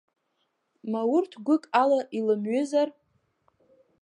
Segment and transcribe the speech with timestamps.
[0.91, 2.89] Ма урҭ гәык ала илымҩызар?